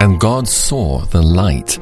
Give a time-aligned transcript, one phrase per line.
[0.00, 1.78] And God saw the light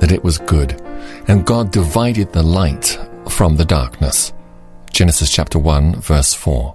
[0.00, 0.80] that it was good,
[1.28, 2.98] and God divided the light
[3.28, 4.32] from the darkness.
[4.92, 6.74] Genesis chapter 1 verse 4.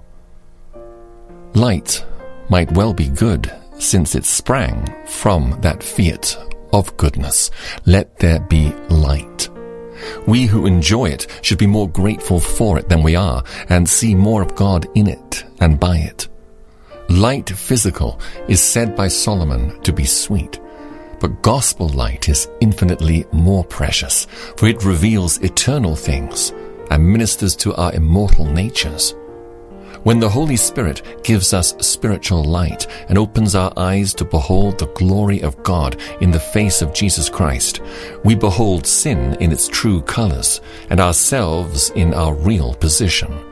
[1.54, 2.04] Light
[2.48, 6.36] might well be good since it sprang from that fiat
[6.72, 7.50] of goodness.
[7.84, 9.48] Let there be light.
[10.26, 14.14] We who enjoy it should be more grateful for it than we are and see
[14.14, 16.28] more of God in it and by it.
[17.08, 20.58] Light physical is said by Solomon to be sweet,
[21.22, 24.26] but gospel light is infinitely more precious,
[24.56, 26.52] for it reveals eternal things
[26.90, 29.14] and ministers to our immortal natures.
[30.02, 34.88] When the Holy Spirit gives us spiritual light and opens our eyes to behold the
[34.88, 37.80] glory of God in the face of Jesus Christ,
[38.24, 40.60] we behold sin in its true colors
[40.90, 43.51] and ourselves in our real position.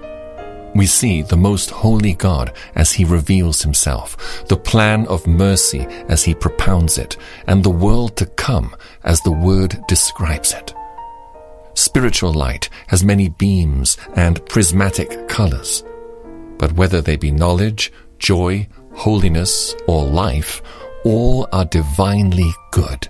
[0.74, 6.24] We see the most holy God as he reveals himself, the plan of mercy as
[6.24, 10.74] he propounds it, and the world to come as the word describes it.
[11.74, 15.82] Spiritual light has many beams and prismatic colors
[16.60, 20.60] but whether they be knowledge, joy, holiness, or life,
[21.04, 23.08] all are divinely good.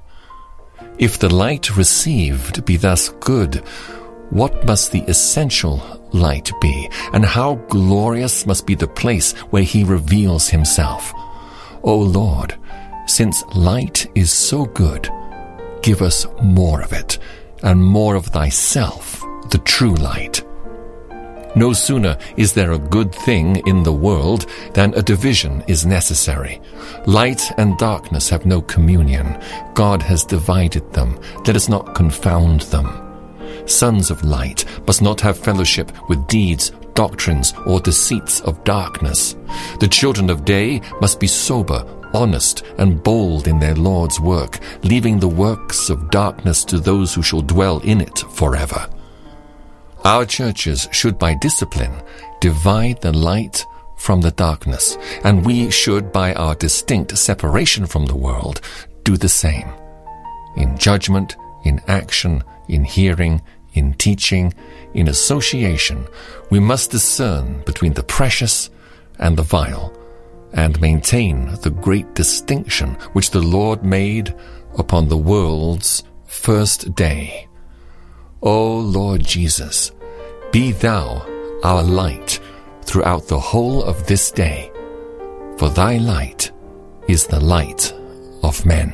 [0.98, 3.56] If the light received be thus good,
[4.30, 5.78] what must the essential
[6.12, 11.12] light be, and how glorious must be the place where he reveals himself?
[11.82, 12.56] O Lord,
[13.06, 15.08] since light is so good,
[15.82, 17.18] give us more of it,
[17.62, 20.42] and more of thyself, the true light.
[21.56, 26.60] No sooner is there a good thing in the world than a division is necessary.
[27.06, 29.36] Light and darkness have no communion.
[29.74, 31.18] God has divided them.
[31.46, 32.99] Let us not confound them.
[33.70, 39.36] Sons of light must not have fellowship with deeds, doctrines, or deceits of darkness.
[39.78, 45.18] The children of day must be sober, honest, and bold in their Lord's work, leaving
[45.18, 48.88] the works of darkness to those who shall dwell in it forever.
[50.04, 52.02] Our churches should, by discipline,
[52.40, 53.64] divide the light
[53.96, 58.60] from the darkness, and we should, by our distinct separation from the world,
[59.04, 59.68] do the same.
[60.56, 63.42] In judgment, in action, in hearing,
[63.74, 64.52] in teaching,
[64.94, 66.06] in association,
[66.50, 68.70] we must discern between the precious
[69.18, 69.96] and the vile,
[70.52, 74.34] and maintain the great distinction which the Lord made
[74.78, 77.48] upon the world's first day.
[78.42, 79.92] O Lord Jesus,
[80.52, 81.26] be thou
[81.62, 82.40] our light
[82.82, 84.72] throughout the whole of this day,
[85.58, 86.50] for thy light
[87.06, 87.92] is the light
[88.42, 88.92] of men.